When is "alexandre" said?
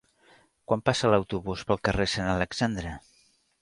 2.35-3.01